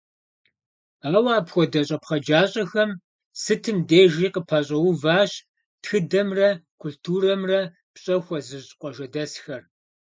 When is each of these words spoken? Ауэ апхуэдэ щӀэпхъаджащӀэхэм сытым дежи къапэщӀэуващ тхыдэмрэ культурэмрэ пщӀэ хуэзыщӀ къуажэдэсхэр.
Ауэ 1.15 1.31
апхуэдэ 1.39 1.81
щӀэпхъаджащӀэхэм 1.87 2.91
сытым 3.41 3.77
дежи 3.89 4.27
къапэщӀэуващ 4.33 5.31
тхыдэмрэ 5.83 6.49
культурэмрэ 6.81 7.59
пщӀэ 7.93 8.15
хуэзыщӀ 8.25 8.73
къуажэдэсхэр. 8.79 9.61